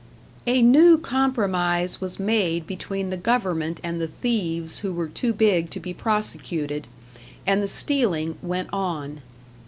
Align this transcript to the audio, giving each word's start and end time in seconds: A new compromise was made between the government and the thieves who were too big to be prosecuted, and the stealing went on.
A 0.47 0.63
new 0.63 0.97
compromise 0.97 2.01
was 2.01 2.19
made 2.19 2.65
between 2.65 3.11
the 3.11 3.17
government 3.17 3.79
and 3.83 4.01
the 4.01 4.07
thieves 4.07 4.79
who 4.79 4.91
were 4.91 5.07
too 5.07 5.31
big 5.31 5.69
to 5.69 5.79
be 5.79 5.93
prosecuted, 5.93 6.87
and 7.45 7.61
the 7.61 7.67
stealing 7.67 8.35
went 8.41 8.69
on. 8.73 9.21